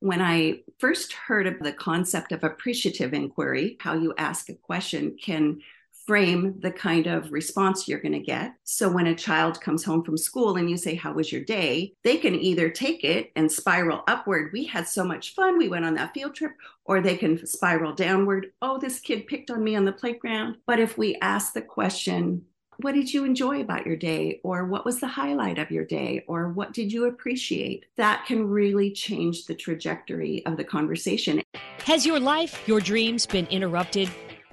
[0.00, 5.16] When I first heard of the concept of appreciative inquiry, how you ask a question
[5.20, 5.60] can
[6.08, 8.54] frame the kind of response you're going to get.
[8.64, 11.92] So when a child comes home from school and you say, How was your day?
[12.02, 14.50] They can either take it and spiral upward.
[14.54, 15.58] We had so much fun.
[15.58, 16.52] We went on that field trip.
[16.86, 18.52] Or they can spiral downward.
[18.62, 20.56] Oh, this kid picked on me on the playground.
[20.66, 22.46] But if we ask the question,
[22.80, 24.40] what did you enjoy about your day?
[24.44, 26.24] Or what was the highlight of your day?
[26.28, 27.86] Or what did you appreciate?
[27.96, 31.42] That can really change the trajectory of the conversation.
[31.84, 34.08] Has your life, your dreams been interrupted?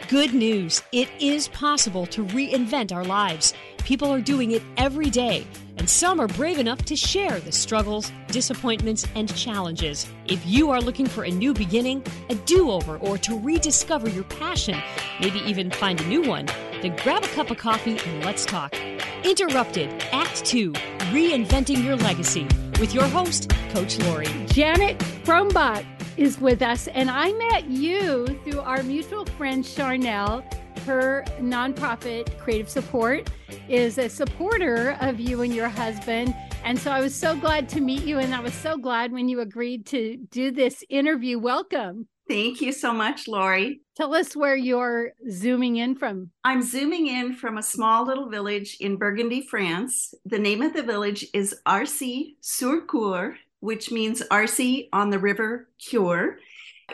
[0.09, 3.53] Good news it is possible to reinvent our lives.
[3.77, 5.45] People are doing it every day,
[5.77, 10.07] and some are brave enough to share the struggles, disappointments, and challenges.
[10.25, 14.23] If you are looking for a new beginning, a do over, or to rediscover your
[14.23, 14.81] passion,
[15.21, 16.47] maybe even find a new one,
[16.89, 18.75] grab a cup of coffee and let's talk.
[19.23, 20.71] Interrupted, Act 2
[21.11, 22.47] Reinventing Your Legacy
[22.79, 24.27] with your host, Coach Laurie.
[24.47, 25.85] Janet Kronbach
[26.17, 30.43] is with us, and I met you through our mutual friend Charnel.
[30.85, 33.29] Her nonprofit, Creative Support,
[33.67, 36.35] is a supporter of you and your husband.
[36.63, 39.27] And so I was so glad to meet you, and I was so glad when
[39.29, 41.39] you agreed to do this interview.
[41.39, 42.07] Welcome.
[42.27, 43.81] Thank you so much, Laurie.
[43.95, 46.31] Tell us where you're zooming in from.
[46.43, 50.13] I'm zooming in from a small little village in Burgundy, France.
[50.25, 55.69] The name of the village is Arcy sur Cure, which means Arcy on the River
[55.77, 56.39] Cure.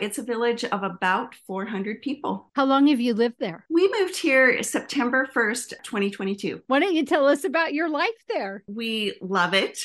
[0.00, 2.50] It's a village of about 400 people.
[2.54, 3.64] How long have you lived there?
[3.70, 6.62] We moved here September 1st, 2022.
[6.66, 8.64] Why don't you tell us about your life there?
[8.66, 9.78] We love it.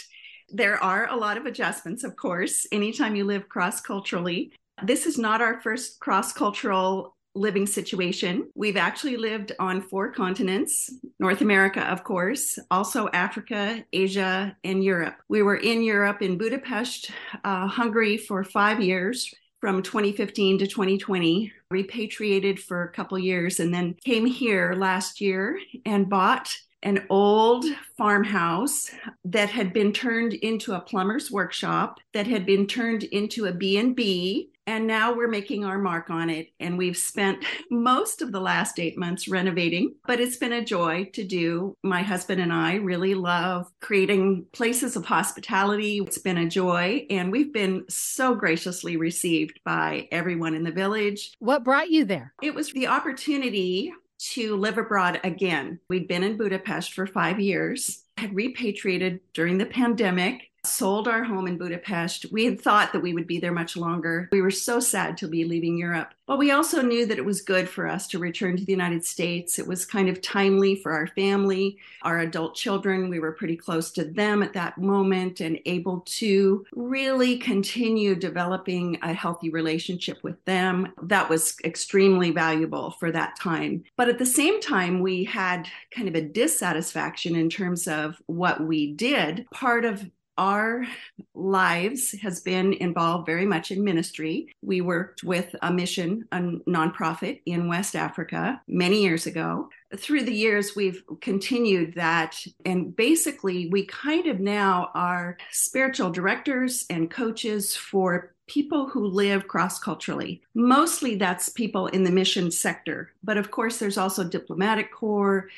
[0.50, 4.54] There are a lot of adjustments, of course, anytime you live cross culturally.
[4.84, 8.50] This is not our first cross cultural living situation.
[8.56, 15.16] We've actually lived on four continents North America, of course, also Africa, Asia, and Europe.
[15.30, 17.12] We were in Europe in Budapest,
[17.44, 19.34] uh, Hungary for five years.
[19.60, 25.60] From 2015 to 2020, repatriated for a couple years, and then came here last year
[25.84, 27.66] and bought an old
[27.98, 28.92] farmhouse
[29.26, 34.52] that had been turned into a plumber's workshop that had been turned into a b&b
[34.68, 36.50] and now we're making our mark on it.
[36.60, 41.10] And we've spent most of the last eight months renovating, but it's been a joy
[41.14, 41.74] to do.
[41.84, 46.00] My husband and I really love creating places of hospitality.
[46.00, 47.08] It's been a joy.
[47.10, 51.32] And we've been so graciously received by everyone in the village.
[51.40, 52.34] What brought you there?
[52.44, 55.80] It was the opportunity to live abroad again.
[55.90, 61.48] We'd been in Budapest for five years, had repatriated during the pandemic sold our home
[61.48, 62.32] in Budapest.
[62.32, 64.30] We had thought that we would be there much longer.
[64.32, 66.14] We were so sad to be leaving Europe.
[66.26, 69.06] But we also knew that it was good for us to return to the United
[69.06, 69.58] States.
[69.58, 73.10] It was kind of timely for our family, our adult children.
[73.10, 79.00] We were pretty close to them at that moment and able to really continue developing
[79.02, 80.92] a healthy relationship with them.
[81.02, 83.86] That was extremely valuable for that time.
[83.96, 88.60] But at the same time, we had kind of a dissatisfaction in terms of what
[88.60, 89.48] we did.
[89.52, 90.86] Part of our
[91.34, 94.56] lives has been involved very much in ministry.
[94.62, 99.70] We worked with a mission, a nonprofit in West Africa many years ago.
[99.96, 102.38] Through the years, we've continued that.
[102.66, 109.48] And basically, we kind of now are spiritual directors and coaches for people who live
[109.48, 110.42] cross culturally.
[110.56, 113.12] Mostly that's people in the mission sector.
[113.24, 115.50] But of course, there's also diplomatic corps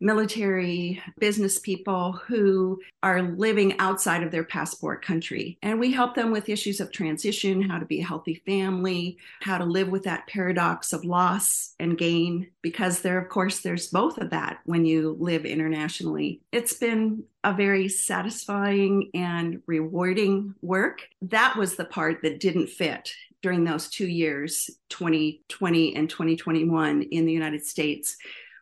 [0.00, 5.58] military business people who are living outside of their passport country.
[5.62, 9.58] And we help them with issues of transition, how to be a healthy family, how
[9.58, 14.18] to live with that paradox of loss and gain, because there, of course, there's both
[14.18, 16.40] of that when you live internationally.
[16.52, 21.08] It's been a very satisfying and rewarding work.
[21.22, 27.26] That was the part that didn't fit during those two years, 2020 and 2021 in
[27.26, 28.16] the United States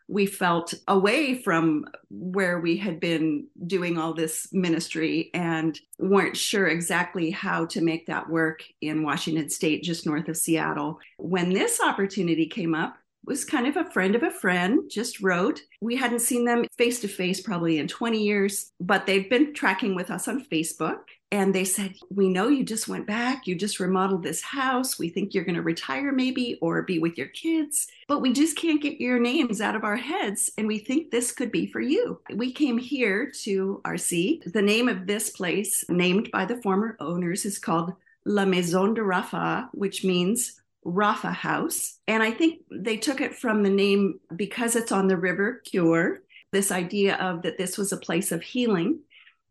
[0.07, 6.67] we felt away from where we had been doing all this ministry and weren't sure
[6.67, 10.99] exactly how to make that work in Washington state just north of Seattle.
[11.17, 15.61] When this opportunity came up, was kind of a friend of a friend, just wrote.
[15.81, 19.95] We hadn't seen them face to face probably in 20 years, but they've been tracking
[19.95, 20.99] with us on Facebook
[21.31, 24.99] and they said, We know you just went back, you just remodeled this house.
[24.99, 28.57] We think you're going to retire maybe or be with your kids, but we just
[28.57, 30.51] can't get your names out of our heads.
[30.57, 32.21] And we think this could be for you.
[32.33, 34.41] We came here to Arcy.
[34.45, 37.93] The name of this place, named by the former owners, is called
[38.25, 41.97] La Maison de Rafa, which means Rapha House.
[42.07, 46.21] And I think they took it from the name because it's on the River Cure,
[46.51, 48.99] this idea of that this was a place of healing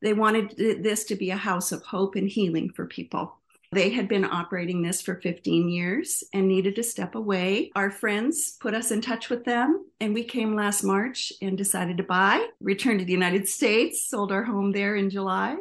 [0.04, 3.38] they wanted this to be a house of hope and healing for people.
[3.72, 7.72] They had been operating this for 15 years and needed to step away.
[7.74, 11.96] Our friends put us in touch with them, and we came last March and decided
[11.96, 15.56] to buy, returned to the United States, sold our home there in July,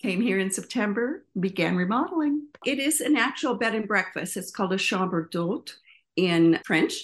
[0.00, 2.46] came here in September, began remodeling.
[2.64, 4.36] It is an actual bed and breakfast.
[4.36, 5.72] It's called a chambre d'hôte
[6.16, 6.94] in French.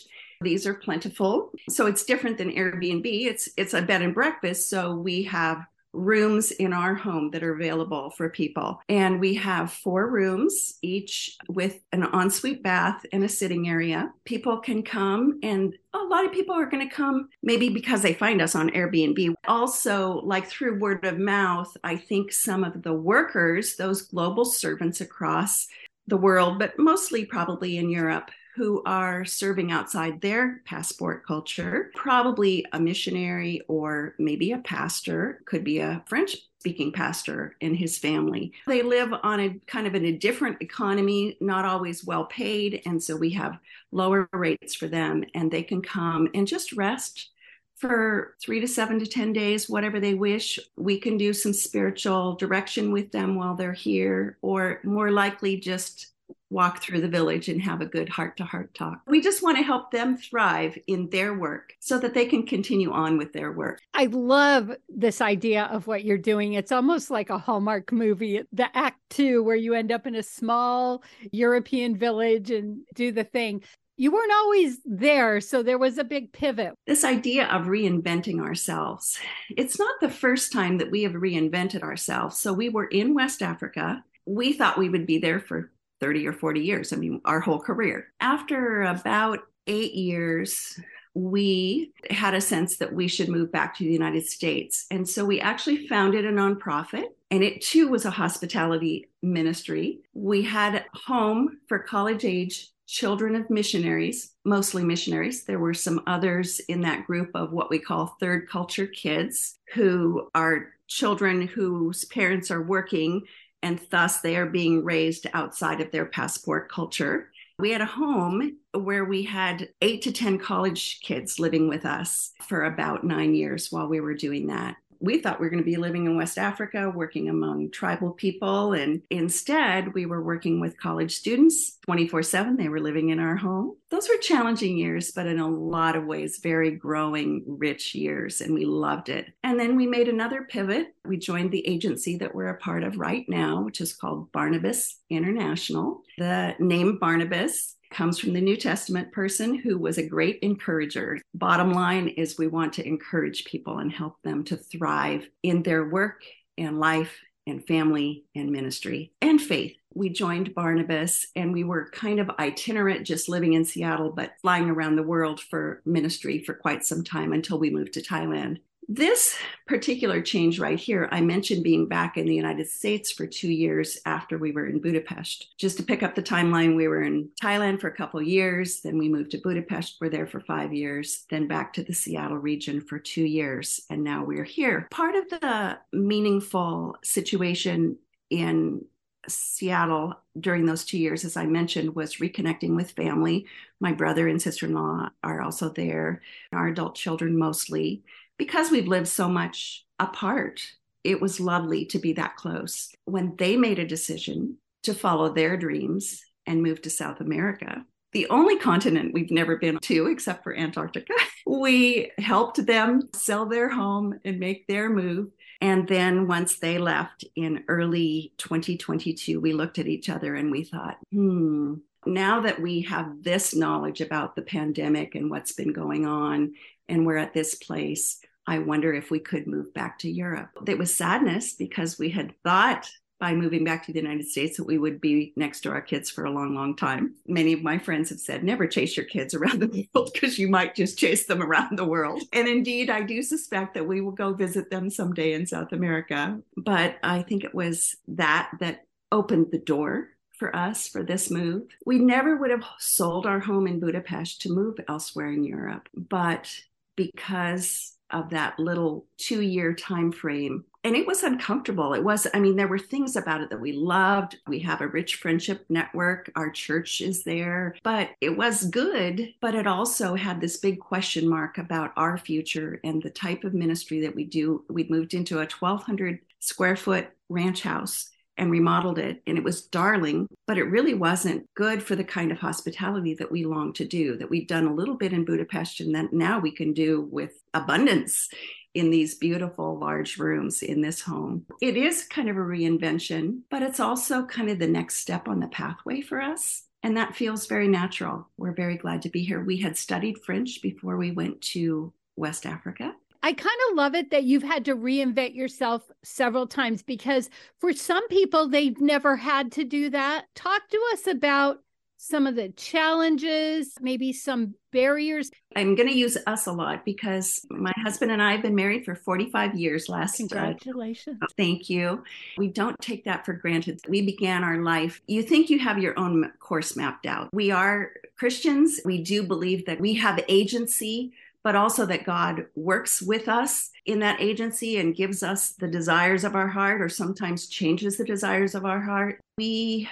[0.41, 1.53] These are plentiful.
[1.69, 3.05] So it's different than Airbnb.
[3.05, 4.69] It's it's a bed and breakfast.
[4.69, 8.81] So we have rooms in our home that are available for people.
[8.89, 14.13] And we have four rooms, each with an ensuite bath and a sitting area.
[14.25, 18.15] People can come, and a lot of people are going to come maybe because they
[18.15, 19.35] find us on Airbnb.
[19.47, 25.01] Also, like through word of mouth, I think some of the workers, those global servants
[25.01, 25.67] across
[26.07, 32.65] the world, but mostly probably in Europe, who are serving outside their passport culture, probably
[32.73, 38.53] a missionary or maybe a pastor, could be a French speaking pastor and his family.
[38.69, 42.83] They live on a kind of in a different economy, not always well paid.
[42.87, 43.59] And so we have
[43.91, 47.31] lower rates for them, and they can come and just rest
[47.75, 50.61] for three to seven to 10 days, whatever they wish.
[50.77, 56.12] We can do some spiritual direction with them while they're here, or more likely just
[56.51, 59.01] walk through the village and have a good heart to heart talk.
[59.07, 62.93] We just want to help them thrive in their work so that they can continue
[62.93, 63.81] on with their work.
[63.95, 66.55] I love this idea of what you're doing.
[66.55, 70.23] It's almost like a Hallmark movie, the act two, where you end up in a
[70.23, 71.03] small
[71.33, 73.63] European village and do the thing.
[73.99, 76.75] You weren't always there, so there was a big pivot.
[76.87, 79.19] This idea of reinventing ourselves.
[79.51, 82.39] It's not the first time that we have reinvented ourselves.
[82.39, 84.03] So we were in West Africa.
[84.25, 85.71] We thought we would be there for
[86.03, 86.93] 30 or 40 years.
[86.93, 88.09] I mean, our whole career.
[88.21, 89.39] After about
[89.69, 90.79] eight years,
[91.15, 94.87] we had a sense that we should move back to the United States.
[94.91, 100.01] And so we actually founded a nonprofit, and it too was a hospitality ministry.
[100.13, 105.45] We had home for college age children of missionaries, mostly missionaries.
[105.45, 110.29] There were some others in that group of what we call third culture kids who
[110.35, 113.23] are children whose parents are working
[113.63, 117.31] and thus they are being raised outside of their passport culture.
[117.59, 122.33] We had a home where we had eight to 10 college kids living with us
[122.43, 125.69] for about nine years while we were doing that we thought we were going to
[125.69, 128.73] be living in West Africa, working among tribal people.
[128.73, 132.57] And instead, we were working with college students 24 7.
[132.57, 133.77] They were living in our home.
[133.91, 138.41] Those were challenging years, but in a lot of ways, very growing, rich years.
[138.41, 139.27] And we loved it.
[139.43, 140.95] And then we made another pivot.
[141.05, 145.01] We joined the agency that we're a part of right now, which is called Barnabas
[145.11, 146.03] International.
[146.17, 151.21] The name Barnabas comes from the New Testament person who was a great encourager.
[151.35, 155.89] Bottom line is we want to encourage people and help them to thrive in their
[155.89, 156.23] work
[156.59, 159.77] and life and family and ministry and faith.
[159.95, 164.71] We joined Barnabas and we were kind of itinerant, just living in Seattle, but flying
[164.71, 168.61] around the world for ministry for quite some time until we moved to Thailand.
[168.89, 169.37] This
[169.67, 173.99] particular change right here, I mentioned being back in the United States for two years
[174.05, 175.55] after we were in Budapest.
[175.57, 178.99] Just to pick up the timeline, we were in Thailand for a couple years, then
[178.99, 182.81] we moved to Budapest, we're there for five years, then back to the Seattle region
[182.81, 184.89] for two years, and now we're here.
[184.91, 187.99] Part of the meaningful situation
[188.31, 188.85] in
[189.29, 193.47] Seattle during those two years, as I mentioned, was reconnecting with family.
[193.81, 198.03] My brother and sister in law are also there, our adult children mostly
[198.39, 200.63] because we've lived so much apart,
[201.05, 202.91] it was lovely to be that close.
[203.05, 208.29] When they made a decision to follow their dreams and move to South America, the
[208.29, 211.15] only continent we've never been to except for Antarctica,
[211.47, 215.29] we helped them sell their home and make their move.
[215.61, 220.65] And then once they left in early 2022, we looked at each other and we
[220.65, 221.75] thought, hmm,
[222.07, 226.55] now that we have this knowledge about the pandemic and what's been going on,
[226.89, 230.51] and we're at this place, I wonder if we could move back to Europe.
[230.67, 232.91] It was sadness because we had thought
[233.23, 236.11] by moving back to the United States that we would be next to our kids
[236.11, 237.15] for a long, long time.
[237.29, 240.49] Many of my friends have said, never chase your kids around the world because you
[240.49, 242.21] might just chase them around the world.
[242.33, 246.41] And indeed, I do suspect that we will go visit them someday in South America.
[246.57, 251.63] But I think it was that that opened the door for us for this move.
[251.87, 256.51] We never would have sold our home in Budapest to move elsewhere in Europe, but
[256.97, 261.95] because of that little two year time frame and it was uncomfortable.
[261.95, 264.39] It was i mean there were things about it that we loved.
[264.47, 266.31] We have a rich friendship network.
[266.37, 271.29] Our church is there but it was good but it also had this big question
[271.29, 274.65] mark about our future and the type of ministry that we do.
[274.69, 279.67] We moved into a 1200 square foot ranch house and remodeled it and it was
[279.67, 283.87] darling but it really wasn't good for the kind of hospitality that we long to
[283.87, 287.09] do that we've done a little bit in budapest and that now we can do
[287.11, 288.29] with abundance
[288.75, 291.45] in these beautiful large rooms in this home.
[291.61, 295.41] It is kind of a reinvention, but it's also kind of the next step on
[295.41, 296.65] the pathway for us.
[296.83, 298.29] And that feels very natural.
[298.37, 299.45] We're very glad to be here.
[299.45, 302.95] We had studied French before we went to West Africa.
[303.23, 307.73] I kind of love it that you've had to reinvent yourself several times because for
[307.73, 310.27] some people, they've never had to do that.
[310.35, 311.59] Talk to us about
[312.03, 315.31] some of the challenges, maybe some barriers?
[315.55, 318.85] I'm going to use us a lot because my husband and I have been married
[318.85, 321.19] for 45 years last uh, Congratulations.
[321.23, 322.03] Uh, thank you.
[322.37, 323.81] We don't take that for granted.
[323.89, 325.01] We began our life.
[325.07, 327.29] You think you have your own course mapped out.
[327.33, 328.81] We are Christians.
[328.85, 331.13] We do believe that we have agency
[331.45, 336.25] but also that God works with us in that agency and gives us the desires
[336.25, 339.21] of our heart, or sometimes changes the desires of our heart.
[339.39, 339.89] We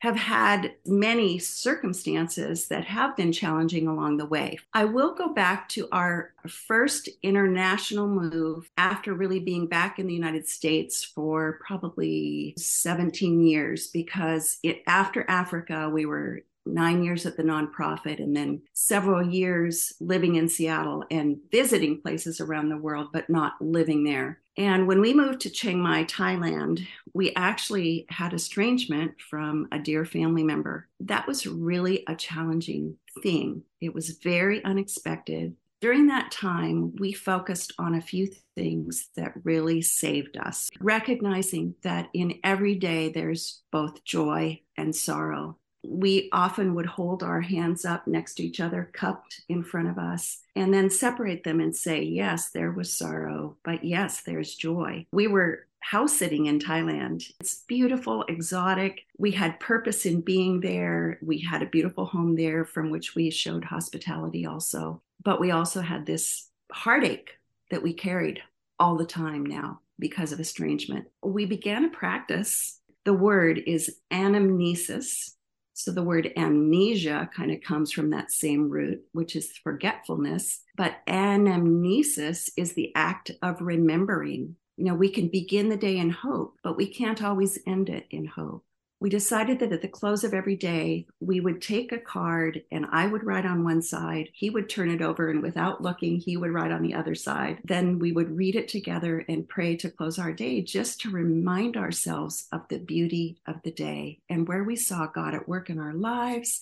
[0.00, 4.58] have had many circumstances that have been challenging along the way.
[4.72, 10.14] I will go back to our first international move after really being back in the
[10.14, 17.36] United States for probably 17 years because it, after Africa, we were nine years at
[17.36, 23.08] the nonprofit and then several years living in Seattle and visiting places around the world,
[23.12, 24.40] but not living there.
[24.56, 30.04] And when we moved to Chiang Mai, Thailand, we actually had estrangement from a dear
[30.04, 30.88] family member.
[31.00, 33.62] That was really a challenging thing.
[33.80, 35.56] It was very unexpected.
[35.80, 42.10] During that time, we focused on a few things that really saved us, recognizing that
[42.12, 48.06] in every day there's both joy and sorrow we often would hold our hands up
[48.06, 52.02] next to each other, cupped in front of us, and then separate them and say,
[52.02, 55.06] Yes, there was sorrow, but yes, there's joy.
[55.12, 57.32] We were house sitting in Thailand.
[57.40, 59.06] It's beautiful, exotic.
[59.18, 61.18] We had purpose in being there.
[61.22, 65.00] We had a beautiful home there from which we showed hospitality also.
[65.24, 67.38] But we also had this heartache
[67.70, 68.42] that we carried
[68.78, 71.06] all the time now because of estrangement.
[71.22, 72.78] We began a practice.
[73.04, 75.34] The word is anamnesis,
[75.80, 80.60] so the word amnesia kind of comes from that same root, which is forgetfulness.
[80.76, 84.56] But anamnesis is the act of remembering.
[84.76, 88.06] You know, we can begin the day in hope, but we can't always end it
[88.10, 88.64] in hope
[89.00, 92.84] we decided that at the close of every day, we would take a card and
[92.92, 96.36] I would write on one side, he would turn it over, and without looking, he
[96.36, 97.60] would write on the other side.
[97.64, 101.78] Then we would read it together and pray to close our day just to remind
[101.78, 105.78] ourselves of the beauty of the day and where we saw God at work in
[105.78, 106.60] our lives.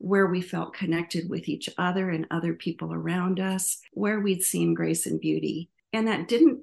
[0.00, 4.72] Where we felt connected with each other and other people around us, where we'd seen
[4.72, 5.70] grace and beauty.
[5.92, 6.60] And that didn't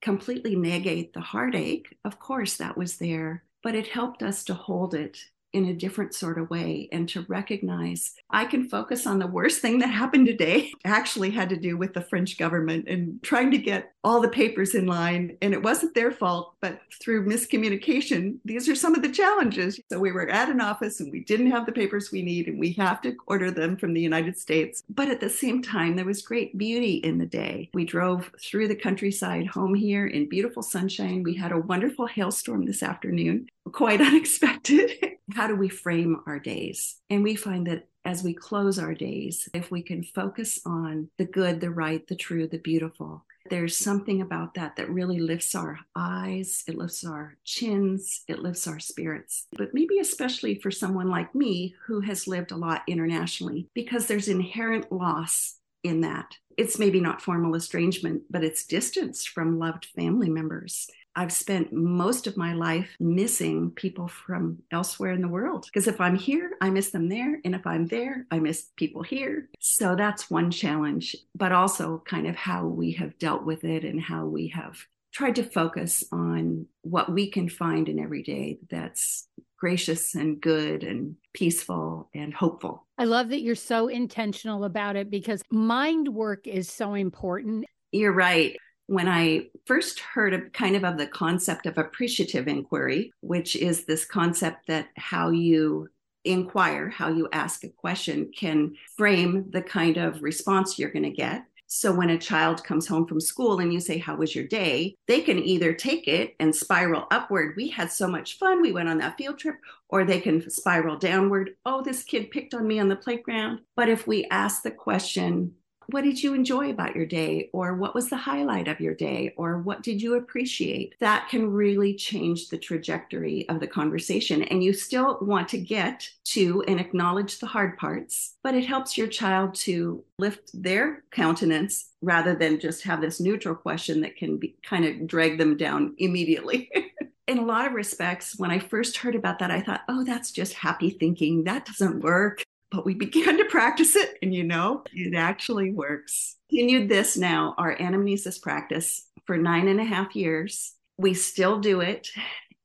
[0.00, 1.98] completely negate the heartache.
[2.04, 6.14] Of course, that was there but it helped us to hold it in a different
[6.14, 10.26] sort of way and to recognize I can focus on the worst thing that happened
[10.26, 10.70] today.
[10.84, 14.74] Actually, had to do with the French government and trying to get all the papers
[14.74, 15.38] in line.
[15.40, 19.80] And it wasn't their fault, but through miscommunication, these are some of the challenges.
[19.90, 22.58] So we were at an office and we didn't have the papers we need, and
[22.58, 24.82] we have to order them from the United States.
[24.90, 27.70] But at the same time, there was great beauty in the day.
[27.72, 31.22] We drove through the countryside home here in beautiful sunshine.
[31.22, 34.92] We had a wonderful hailstorm this afternoon, quite unexpected.
[35.34, 36.96] How do we frame our days?
[37.10, 41.24] And we find that as we close our days, if we can focus on the
[41.24, 45.78] good, the right, the true, the beautiful, there's something about that that really lifts our
[45.94, 49.46] eyes, it lifts our chins, it lifts our spirits.
[49.56, 54.28] But maybe especially for someone like me who has lived a lot internationally, because there's
[54.28, 56.36] inherent loss in that.
[56.56, 60.88] It's maybe not formal estrangement, but it's distance from loved family members.
[61.16, 65.64] I've spent most of my life missing people from elsewhere in the world.
[65.64, 67.40] Because if I'm here, I miss them there.
[67.42, 69.48] And if I'm there, I miss people here.
[69.58, 74.00] So that's one challenge, but also kind of how we have dealt with it and
[74.00, 74.76] how we have
[75.10, 79.26] tried to focus on what we can find in every day that's
[79.58, 82.86] gracious and good and peaceful and hopeful.
[82.98, 87.64] I love that you're so intentional about it because mind work is so important.
[87.92, 93.12] You're right when I first heard of kind of of the concept of appreciative inquiry,
[93.20, 95.88] which is this concept that how you
[96.24, 101.10] inquire, how you ask a question can frame the kind of response you're going to
[101.10, 101.44] get.
[101.68, 104.94] So when a child comes home from school and you say, How was your day?
[105.08, 107.54] They can either take it and spiral upward.
[107.56, 108.62] We had so much fun.
[108.62, 109.56] We went on that field trip.
[109.88, 111.50] Or they can spiral downward.
[111.64, 113.60] Oh, this kid picked on me on the playground.
[113.74, 115.54] But if we ask the question,
[115.88, 117.50] what did you enjoy about your day?
[117.52, 119.34] Or what was the highlight of your day?
[119.36, 120.94] Or what did you appreciate?
[121.00, 124.42] That can really change the trajectory of the conversation.
[124.44, 128.98] And you still want to get to and acknowledge the hard parts, but it helps
[128.98, 134.36] your child to lift their countenance rather than just have this neutral question that can
[134.38, 136.70] be kind of drag them down immediately.
[137.26, 140.30] in a lot of respects, when I first heard about that, I thought, oh, that's
[140.30, 141.44] just happy thinking.
[141.44, 142.42] That doesn't work.
[142.76, 146.36] But we began to practice it, and you know, it actually works.
[146.50, 150.74] Continued this now, our anamnesis practice for nine and a half years.
[150.98, 152.08] We still do it.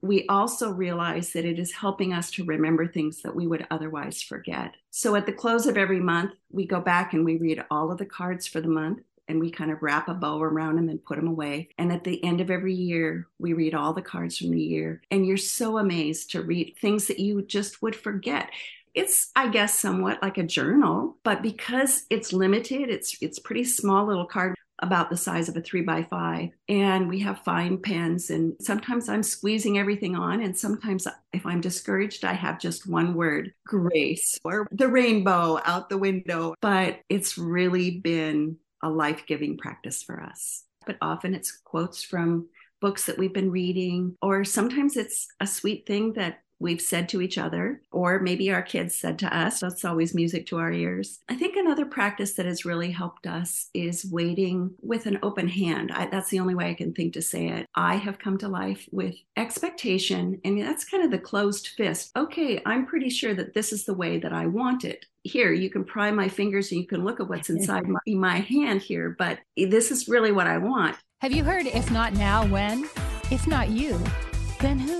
[0.02, 4.22] We also realize that it is helping us to remember things that we would otherwise
[4.22, 4.76] forget.
[4.90, 7.98] So at the close of every month, we go back and we read all of
[7.98, 11.04] the cards for the month and we kind of wrap a bow around them and
[11.06, 11.70] put them away.
[11.78, 15.02] And at the end of every year, we read all the cards from the year.
[15.12, 18.50] And you're so amazed to read things that you just would forget
[18.94, 24.06] it's i guess somewhat like a journal but because it's limited it's it's pretty small
[24.06, 28.32] little card about the size of a three by five and we have fine pens
[28.32, 33.14] and sometimes i'm squeezing everything on and sometimes if i'm discouraged i have just one
[33.14, 40.04] word grace or the rainbow out the window but it's really been a life-giving practice
[40.04, 40.64] for us.
[40.86, 45.86] But often it's quotes from books that we've been reading or sometimes it's a sweet
[45.86, 49.60] thing that we've said to each other, or maybe our kids said to us.
[49.60, 51.20] That's always music to our ears.
[51.28, 55.92] I think another practice that has really helped us is waiting with an open hand.
[55.92, 57.68] I, that's the only way I can think to say it.
[57.76, 62.12] I have come to life with expectation, and that's kind of the closed fist.
[62.16, 65.70] Okay, I'm pretty sure that this is the way that I want it here you
[65.70, 69.16] can pry my fingers and you can look at what's inside my, my, hand here
[69.20, 72.90] but this is really what i want have you heard if not now when
[73.30, 74.00] if not you
[74.60, 75.00] then who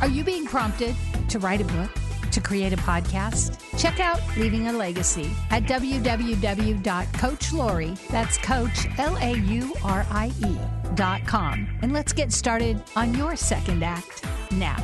[0.00, 0.96] are you being prompted
[1.28, 1.90] to write a book?
[2.32, 3.78] To create a podcast?
[3.78, 10.56] Check out Leaving a Legacy at www.coachlaurie, that's coach, L A U R I E,
[10.94, 11.66] dot com.
[11.82, 14.76] And let's get started on your second act now.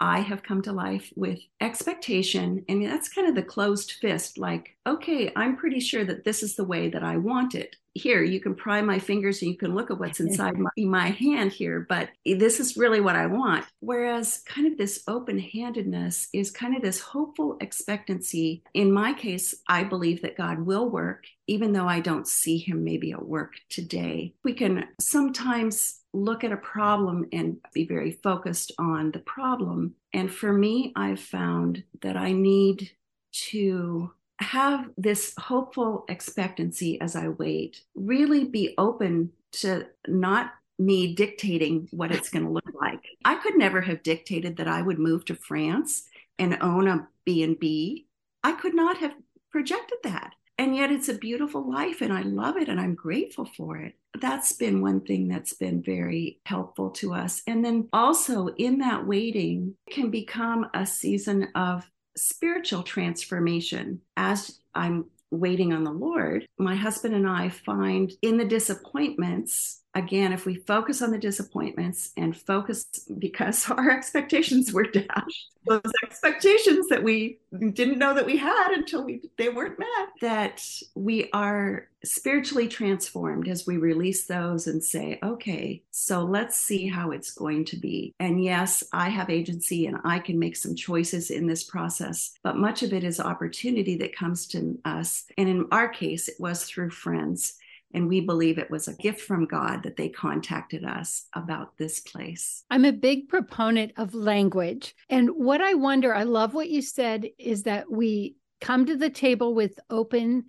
[0.00, 2.64] I have come to life with expectation.
[2.68, 6.56] And that's kind of the closed fist like, okay, I'm pretty sure that this is
[6.56, 9.74] the way that I want it here you can pry my fingers and you can
[9.74, 13.64] look at what's inside my, my, hand here but this is really what i want.
[13.80, 18.62] Whereas kind of this open-handedness is kind of this hopeful expectancy.
[18.74, 22.84] In my case i believe that god will work even though i don't see him
[22.84, 24.34] maybe at work today.
[24.44, 29.94] We can sometimes look at a problem and be very focused on the problem.
[30.12, 32.90] And for me i've found that i need
[33.32, 41.88] to have this hopeful expectancy as I wait, really be open to not me dictating
[41.90, 43.04] what it's going to look like.
[43.24, 46.04] I could never have dictated that I would move to France
[46.38, 48.06] and own a B&B.
[48.42, 49.14] I could not have
[49.50, 50.34] projected that.
[50.56, 53.94] And yet it's a beautiful life and I love it and I'm grateful for it.
[54.20, 57.42] That's been one thing that's been very helpful to us.
[57.46, 65.06] And then also in that waiting can become a season of spiritual transformation as I'm
[65.30, 70.54] waiting on the Lord, my husband and I find in the disappointments, again, if we
[70.54, 72.84] focus on the disappointments and focus
[73.18, 77.38] because our expectations were dashed, those expectations that we
[77.72, 83.46] didn't know that we had until we they weren't met that we are spiritually transformed
[83.46, 88.14] as we release those and say okay so let's see how it's going to be.
[88.18, 92.56] And yes i have agency and i can make some choices in this process but
[92.56, 95.24] much of it is opportunity that comes to us.
[95.36, 97.54] And in our case it was through friends
[97.92, 102.00] and we believe it was a gift from God that they contacted us about this
[102.00, 102.64] place.
[102.70, 104.94] I'm a big proponent of language.
[105.08, 109.10] And what I wonder, I love what you said, is that we come to the
[109.10, 110.44] table with open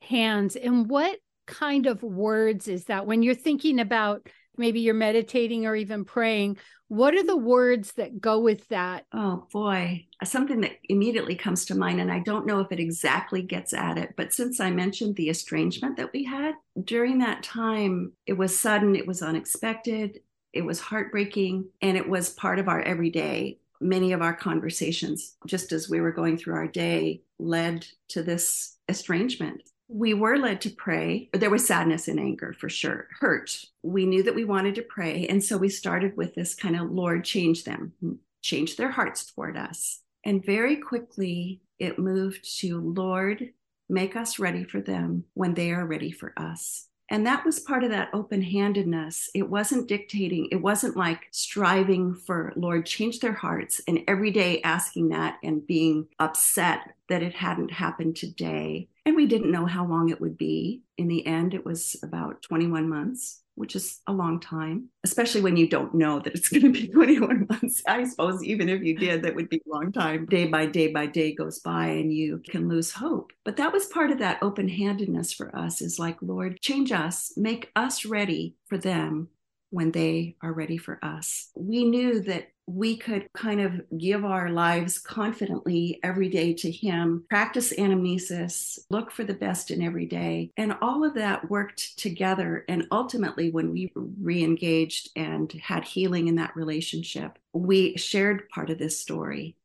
[0.00, 0.56] hands.
[0.56, 5.76] And what kind of words is that when you're thinking about maybe you're meditating or
[5.76, 6.58] even praying?
[6.88, 9.04] What are the words that go with that?
[9.12, 13.42] Oh boy, something that immediately comes to mind, and I don't know if it exactly
[13.42, 18.12] gets at it, but since I mentioned the estrangement that we had during that time,
[18.26, 20.20] it was sudden, it was unexpected,
[20.54, 23.58] it was heartbreaking, and it was part of our everyday.
[23.80, 28.76] Many of our conversations, just as we were going through our day, led to this
[28.88, 31.30] estrangement we were led to pray.
[31.32, 33.64] There was sadness and anger for sure, hurt.
[33.82, 35.26] We knew that we wanted to pray.
[35.26, 37.94] And so we started with this kind of Lord, change them,
[38.42, 40.00] change their hearts toward us.
[40.24, 43.52] And very quickly it moved to Lord,
[43.88, 46.87] make us ready for them when they are ready for us.
[47.10, 49.30] And that was part of that open handedness.
[49.34, 54.60] It wasn't dictating, it wasn't like striving for, Lord, change their hearts and every day
[54.62, 59.86] asking that and being upset that it hadn't happened today And we didn't know how
[59.86, 60.82] long it would be.
[60.98, 65.56] In the end, it was about 21 months which is a long time, especially when
[65.56, 67.82] you don't know that it's going to be 21 months.
[67.86, 70.26] I suppose even if you did, that would be a long time.
[70.26, 73.32] Day by day by day goes by and you can lose hope.
[73.44, 77.32] But that was part of that open handedness for us is like, Lord, change us,
[77.36, 79.28] make us ready for them
[79.70, 81.50] when they are ready for us.
[81.54, 87.24] We knew that we could kind of give our lives confidently every day to Him,
[87.30, 90.52] practice anamnesis, look for the best in every day.
[90.56, 92.66] And all of that worked together.
[92.68, 98.68] And ultimately, when we re engaged and had healing in that relationship, we shared part
[98.68, 99.56] of this story.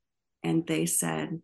[0.41, 1.41] And they said,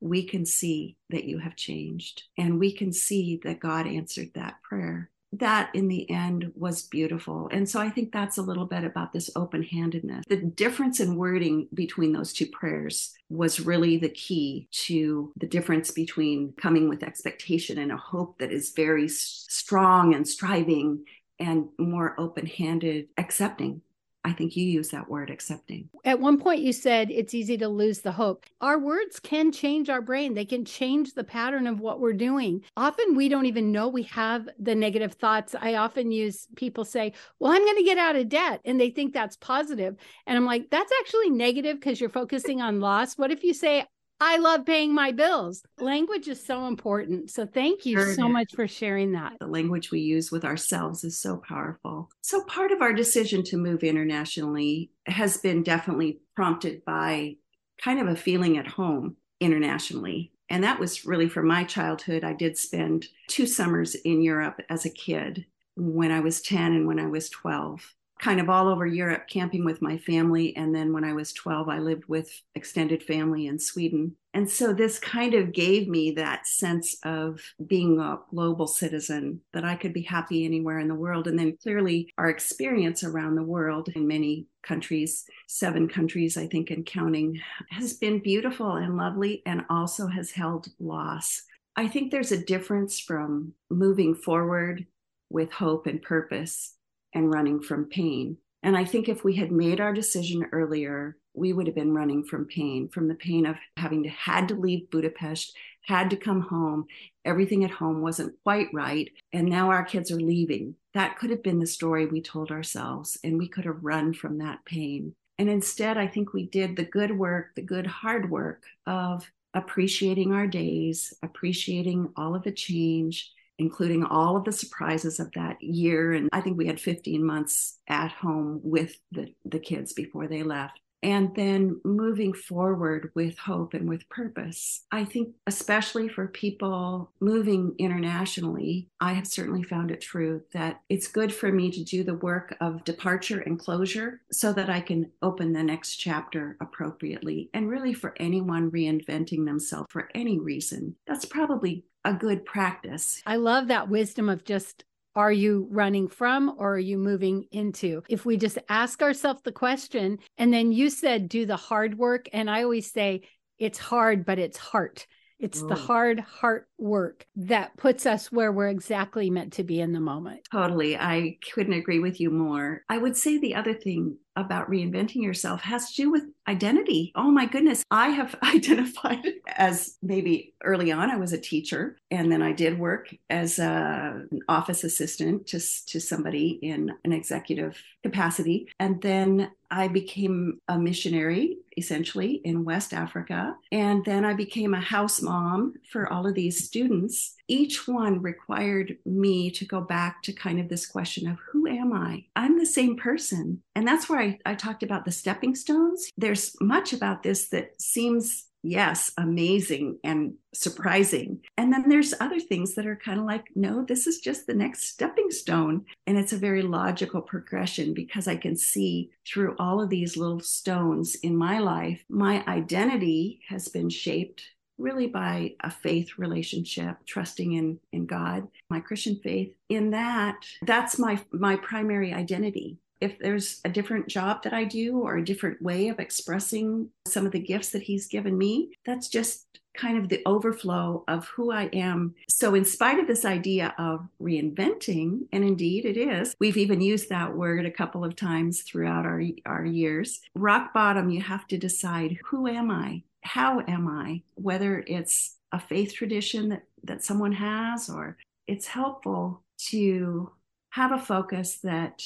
[0.00, 2.22] We can see that you have changed.
[2.38, 7.48] And we can see that God answered that prayer that in the end was beautiful.
[7.52, 10.24] And so I think that's a little bit about this open handedness.
[10.28, 15.90] The difference in wording between those two prayers was really the key to the difference
[15.92, 21.04] between coming with expectation and a hope that is very strong and striving
[21.38, 23.82] and more open handed, accepting
[24.22, 25.88] I think you use that word accepting.
[26.04, 28.44] At one point, you said it's easy to lose the hope.
[28.60, 32.62] Our words can change our brain, they can change the pattern of what we're doing.
[32.76, 35.54] Often we don't even know we have the negative thoughts.
[35.58, 38.60] I often use people say, Well, I'm going to get out of debt.
[38.64, 39.96] And they think that's positive.
[40.26, 43.16] And I'm like, That's actually negative because you're focusing on loss.
[43.16, 43.86] What if you say,
[44.20, 45.62] I love paying my bills.
[45.78, 47.30] Language is so important.
[47.30, 49.34] So thank you sure so much for sharing that.
[49.40, 52.10] The language we use with ourselves is so powerful.
[52.20, 57.36] So part of our decision to move internationally has been definitely prompted by
[57.80, 60.32] kind of a feeling at home internationally.
[60.50, 62.22] And that was really from my childhood.
[62.22, 66.86] I did spend two summers in Europe as a kid when I was 10 and
[66.86, 70.54] when I was 12 kind of all over Europe camping with my family.
[70.54, 74.14] And then when I was 12, I lived with extended family in Sweden.
[74.34, 79.64] And so this kind of gave me that sense of being a global citizen, that
[79.64, 81.26] I could be happy anywhere in the world.
[81.26, 86.70] And then clearly our experience around the world in many countries, seven countries, I think,
[86.70, 91.42] and counting, has been beautiful and lovely and also has held loss.
[91.74, 94.86] I think there's a difference from moving forward
[95.30, 96.74] with hope and purpose
[97.14, 98.36] and running from pain.
[98.62, 102.24] And I think if we had made our decision earlier, we would have been running
[102.24, 106.42] from pain, from the pain of having to had to leave Budapest, had to come
[106.42, 106.84] home.
[107.24, 109.10] Everything at home wasn't quite right.
[109.32, 110.74] And now our kids are leaving.
[110.94, 114.38] That could have been the story we told ourselves, and we could have run from
[114.38, 115.14] that pain.
[115.38, 120.32] And instead, I think we did the good work, the good hard work of appreciating
[120.32, 126.12] our days, appreciating all of the change, including all of the surprises of that year.
[126.12, 130.42] And I think we had 15 months at home with the, the kids before they
[130.42, 130.80] left.
[131.02, 134.84] And then moving forward with hope and with purpose.
[134.92, 141.08] I think, especially for people moving internationally, I have certainly found it true that it's
[141.08, 145.10] good for me to do the work of departure and closure so that I can
[145.22, 147.48] open the next chapter appropriately.
[147.54, 153.22] And really, for anyone reinventing themselves for any reason, that's probably a good practice.
[153.26, 154.84] I love that wisdom of just
[155.16, 158.02] are you running from or are you moving into?
[158.08, 162.28] If we just ask ourselves the question, and then you said do the hard work.
[162.32, 163.22] And I always say
[163.58, 165.06] it's hard, but it's heart.
[165.40, 169.92] It's the hard heart work that puts us where we're exactly meant to be in
[169.92, 170.40] the moment.
[170.50, 170.96] Totally.
[170.96, 172.82] I couldn't agree with you more.
[172.88, 177.12] I would say the other thing about reinventing yourself has to do with identity.
[177.14, 177.84] Oh my goodness.
[177.90, 182.78] I have identified as maybe early on, I was a teacher, and then I did
[182.78, 188.68] work as a, an office assistant to, to somebody in an executive capacity.
[188.78, 193.54] And then I became a missionary essentially in West Africa.
[193.70, 197.34] And then I became a house mom for all of these students.
[197.48, 201.92] Each one required me to go back to kind of this question of who am
[201.92, 202.26] I?
[202.36, 203.60] I'm the same person.
[203.74, 206.08] And that's where I, I talked about the stepping stones.
[206.16, 211.40] There's much about this that seems yes, amazing and surprising.
[211.56, 214.54] And then there's other things that are kind of like, no, this is just the
[214.54, 215.86] next stepping stone.
[216.06, 220.40] And it's a very logical progression because I can see through all of these little
[220.40, 224.44] stones in my life, my identity has been shaped
[224.80, 230.98] really by a faith relationship trusting in in god my christian faith in that that's
[230.98, 235.60] my my primary identity if there's a different job that I do or a different
[235.62, 240.08] way of expressing some of the gifts that he's given me, that's just kind of
[240.08, 242.14] the overflow of who I am.
[242.28, 247.08] So, in spite of this idea of reinventing, and indeed it is, we've even used
[247.08, 250.20] that word a couple of times throughout our, our years.
[250.34, 253.02] Rock bottom, you have to decide who am I?
[253.22, 254.22] How am I?
[254.34, 260.32] Whether it's a faith tradition that that someone has, or it's helpful to
[260.70, 262.02] have a focus that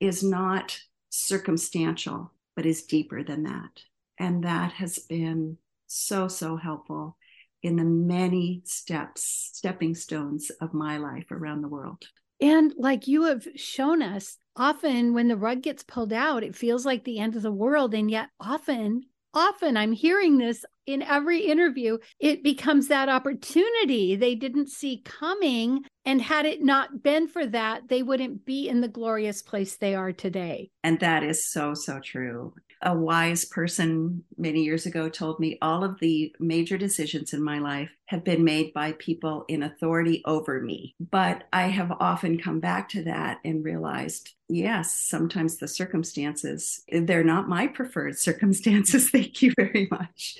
[0.00, 0.78] is not
[1.10, 3.82] circumstantial, but is deeper than that.
[4.18, 7.16] And that has been so, so helpful
[7.62, 12.04] in the many steps, stepping stones of my life around the world.
[12.40, 16.86] And like you have shown us, often when the rug gets pulled out, it feels
[16.86, 17.94] like the end of the world.
[17.94, 19.02] And yet, often,
[19.34, 25.84] often I'm hearing this in every interview, it becomes that opportunity they didn't see coming.
[26.04, 29.94] And had it not been for that, they wouldn't be in the glorious place they
[29.94, 30.70] are today.
[30.82, 35.82] And that is so, so true a wise person many years ago told me all
[35.82, 40.60] of the major decisions in my life have been made by people in authority over
[40.60, 40.94] me.
[40.98, 47.24] But I have often come back to that and realized, yes, sometimes the circumstances, they're
[47.24, 49.10] not my preferred circumstances.
[49.12, 50.38] Thank you very much.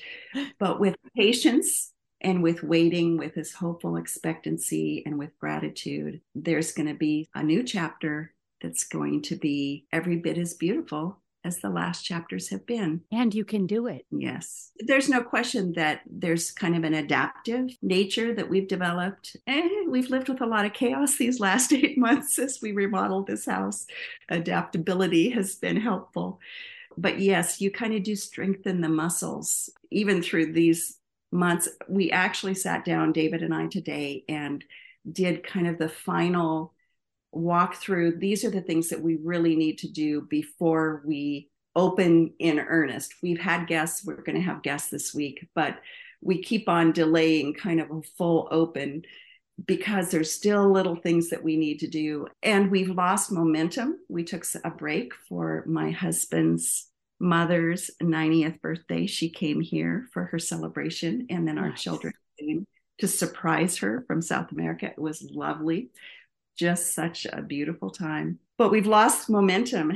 [0.59, 6.89] But with patience, and with waiting, with this hopeful expectancy, and with gratitude, there's going
[6.89, 11.71] to be a new chapter that's going to be every bit as beautiful as the
[11.71, 13.01] last chapters have been.
[13.11, 14.07] And you can do it.
[14.11, 14.71] Yes.
[14.79, 19.37] There's no question that there's kind of an adaptive nature that we've developed.
[19.47, 23.27] And we've lived with a lot of chaos these last eight months as we remodeled
[23.27, 23.87] this house.
[24.29, 26.39] Adaptability has been helpful.
[26.97, 30.99] But yes, you kind of do strengthen the muscles even through these
[31.33, 31.69] months.
[31.89, 34.63] We actually sat down, David and I, today and
[35.11, 36.75] did kind of the final
[37.33, 42.33] walk through these are the things that we really need to do before we open
[42.39, 43.15] in earnest.
[43.23, 45.79] We've had guests, we're going to have guests this week, but
[46.21, 49.03] we keep on delaying kind of a full open
[49.67, 52.27] because there's still little things that we need to do.
[52.43, 53.99] And we've lost momentum.
[54.09, 56.89] We took a break for my husband's
[57.21, 59.07] mother's 90th birthday.
[59.07, 61.83] She came here for her celebration, and then our nice.
[61.83, 62.67] children came
[62.99, 64.87] to surprise her from South America.
[64.87, 65.91] It was lovely
[66.59, 68.39] just such a beautiful time.
[68.59, 69.93] But we've lost momentum.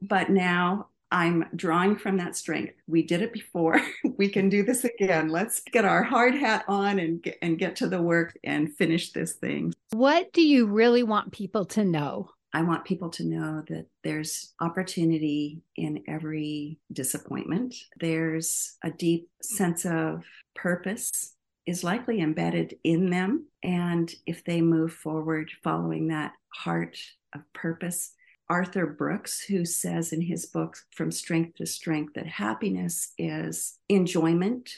[0.00, 2.74] But now I'm drawing from that strength.
[2.86, 3.80] We did it before.
[4.16, 5.28] we can do this again.
[5.28, 9.12] Let's get our hard hat on and get, and get to the work and finish
[9.12, 9.74] this thing.
[9.92, 12.30] What do you really want people to know?
[12.52, 17.74] I want people to know that there's opportunity in every disappointment.
[18.00, 20.24] There's a deep sense of
[20.54, 21.35] purpose
[21.66, 23.46] is likely embedded in them.
[23.62, 26.98] And if they move forward following that heart
[27.34, 28.12] of purpose,
[28.48, 34.70] Arthur Brooks, who says in his book, From Strength to Strength, that happiness is enjoyment,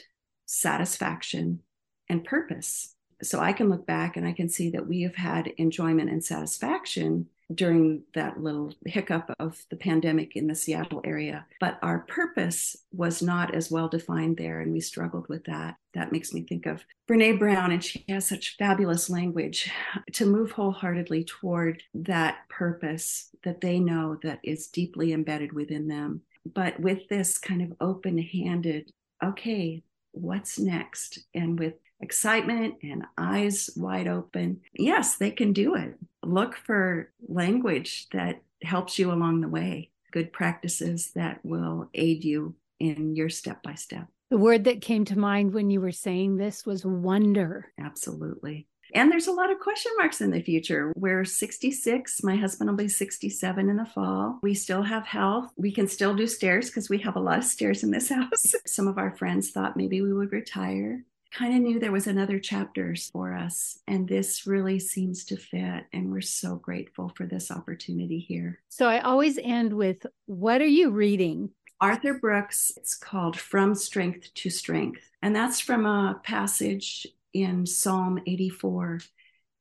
[0.47, 1.61] satisfaction,
[2.09, 2.95] and purpose.
[3.21, 6.23] So I can look back and I can see that we have had enjoyment and
[6.23, 11.45] satisfaction during that little hiccup of the pandemic in the Seattle area.
[11.59, 15.75] But our purpose was not as well defined there, and we struggled with that.
[15.93, 19.71] That makes me think of Brene Brown, and she has such fabulous language
[20.13, 26.21] to move wholeheartedly toward that purpose that they know that is deeply embedded within them.
[26.45, 28.91] But with this kind of open handed,
[29.23, 31.19] okay, what's next?
[31.33, 35.95] And with excitement and eyes wide open, yes, they can do it.
[36.23, 42.55] Look for language that helps you along the way, good practices that will aid you
[42.79, 44.07] in your step by step.
[44.29, 47.71] The word that came to mind when you were saying this was wonder.
[47.79, 48.67] Absolutely.
[48.93, 50.93] And there's a lot of question marks in the future.
[50.95, 52.23] We're 66.
[52.23, 54.39] My husband will be 67 in the fall.
[54.41, 55.51] We still have health.
[55.57, 58.55] We can still do stairs because we have a lot of stairs in this house.
[58.65, 62.39] Some of our friends thought maybe we would retire kind of knew there was another
[62.39, 67.51] chapters for us and this really seems to fit and we're so grateful for this
[67.51, 68.59] opportunity here.
[68.69, 71.51] So i always end with what are you reading?
[71.81, 78.19] Arthur brooks it's called from strength to strength and that's from a passage in psalm
[78.25, 78.99] 84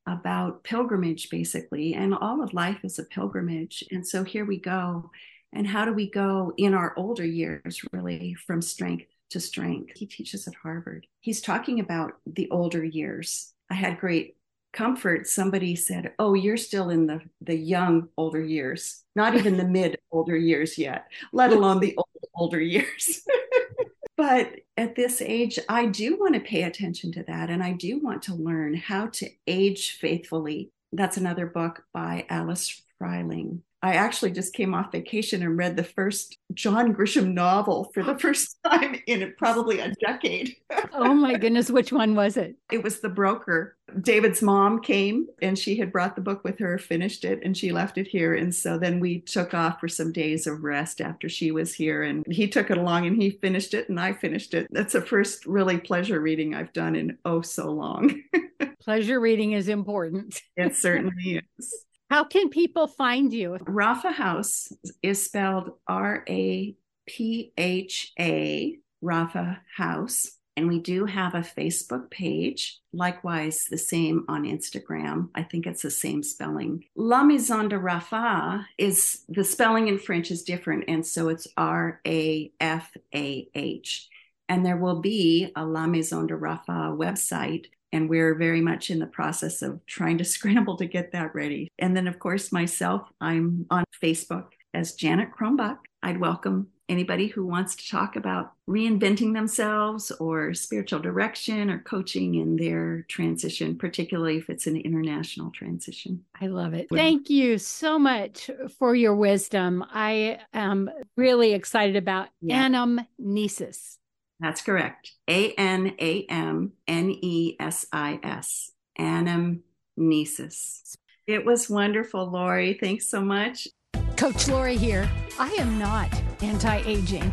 [0.06, 5.10] about pilgrimage basically and all of life is a pilgrimage and so here we go
[5.52, 9.96] and how do we go in our older years really from strength to strength.
[9.96, 11.06] He teaches at Harvard.
[11.20, 13.52] He's talking about the older years.
[13.70, 14.36] I had great
[14.72, 15.26] comfort.
[15.26, 19.98] Somebody said, "Oh, you're still in the the young older years, not even the mid
[20.10, 23.26] older years yet, let alone the old older years."
[24.16, 28.00] but at this age, I do want to pay attention to that and I do
[28.00, 30.70] want to learn how to age faithfully.
[30.92, 33.62] That's another book by Alice Fryling.
[33.82, 38.18] I actually just came off vacation and read the first John Grisham novel for the
[38.18, 40.56] first time in probably a decade.
[40.92, 42.56] oh my goodness, which one was it?
[42.72, 43.76] It was The Broker.
[44.00, 47.72] David's mom came and she had brought the book with her, finished it, and she
[47.72, 48.34] left it here.
[48.34, 52.02] And so then we took off for some days of rest after she was here.
[52.02, 54.66] And he took it along and he finished it, and I finished it.
[54.70, 58.22] That's the first really pleasure reading I've done in oh so long.
[58.80, 60.40] Pleasure reading is important.
[60.56, 61.84] It certainly is.
[62.10, 63.58] How can people find you?
[63.64, 66.74] Rapha House is spelled R A
[67.06, 70.32] P H A, Rapha House.
[70.56, 75.28] And we do have a Facebook page, likewise, the same on Instagram.
[75.34, 76.84] I think it's the same spelling.
[76.96, 80.84] La Maison de Rafa is the spelling in French is different.
[80.88, 84.08] And so it's R A F A H.
[84.48, 87.66] And there will be a La Maison de Rafa website.
[87.92, 91.68] And we're very much in the process of trying to scramble to get that ready.
[91.78, 95.78] And then, of course, myself, I'm on Facebook as Janet Kronbach.
[96.02, 102.36] I'd welcome anybody who wants to talk about reinventing themselves or spiritual direction or coaching
[102.36, 106.24] in their transition, particularly if it's an international transition.
[106.40, 106.88] I love it.
[106.90, 109.84] Thank you so much for your wisdom.
[109.92, 112.68] I am really excited about yeah.
[112.68, 113.97] anamnesis.
[114.40, 115.12] That's correct.
[115.28, 118.72] A N A M N E S I S.
[118.98, 120.94] Anamnesis.
[121.26, 122.78] It was wonderful, Laurie.
[122.80, 123.68] Thanks so much.
[124.16, 125.08] Coach Laurie here.
[125.38, 126.08] I am not
[126.42, 127.32] anti aging.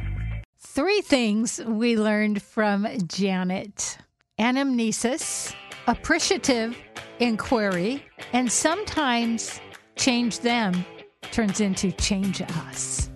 [0.73, 3.97] Three things we learned from Janet
[4.39, 5.53] anamnesis,
[5.85, 6.77] appreciative
[7.19, 9.59] inquiry, and sometimes
[9.97, 10.85] change them
[11.33, 13.09] turns into change us.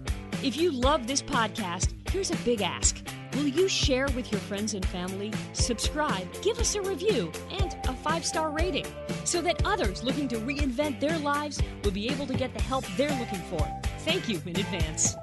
[0.43, 2.97] If you love this podcast, here's a big ask.
[3.35, 7.93] Will you share with your friends and family, subscribe, give us a review, and a
[7.93, 8.85] five star rating
[9.23, 12.83] so that others looking to reinvent their lives will be able to get the help
[12.97, 13.65] they're looking for?
[13.99, 15.15] Thank you in advance.